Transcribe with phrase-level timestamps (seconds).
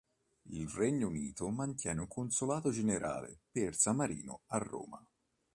[0.49, 5.05] Il Regno Unito mantiene un consolato generale per San Marino a Roma.